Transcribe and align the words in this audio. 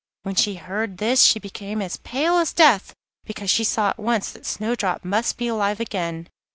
When 0.23 0.33
she 0.33 0.55
heard 0.55 0.97
this 0.97 1.21
she 1.23 1.37
became 1.37 1.79
as 1.79 1.97
pale 1.97 2.33
as 2.39 2.53
death, 2.53 2.95
because 3.23 3.51
she 3.51 3.63
saw 3.63 3.89
at 3.91 3.99
once 3.99 4.31
that 4.31 4.47
Snowdrop 4.47 5.05
must 5.05 5.37
be 5.37 5.47
alive 5.47 5.79
again. 5.79 6.27